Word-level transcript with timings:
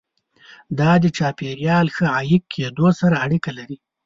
دا 0.79 0.91
د 1.03 1.05
چاپیریال 1.17 1.87
ښه 1.95 2.05
عایق 2.15 2.43
کېدو 2.53 2.87
سره 2.99 3.15
اړیکه 3.25 3.51
لري. 3.57 3.77